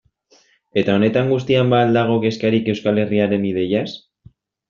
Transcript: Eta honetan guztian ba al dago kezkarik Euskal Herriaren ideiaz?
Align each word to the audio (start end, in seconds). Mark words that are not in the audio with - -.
Eta 0.81 0.95
honetan 0.99 1.29
guztian 1.33 1.69
ba 1.75 1.81
al 1.87 1.93
dago 1.99 2.17
kezkarik 2.25 2.73
Euskal 2.75 3.01
Herriaren 3.05 3.45
ideiaz? 3.53 3.87